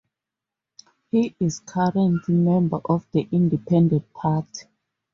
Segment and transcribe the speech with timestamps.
[1.11, 4.65] He is current member of the Independent Party.